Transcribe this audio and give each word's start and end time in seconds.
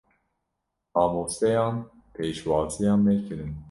Mamosteyan 0.93 1.75
pêşwaziya 2.13 2.93
me 3.03 3.13
kirin. 3.25 3.51